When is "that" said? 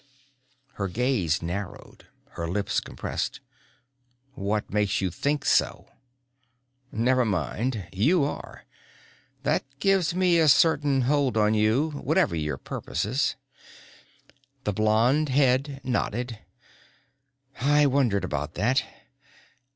9.43-9.63, 18.55-18.81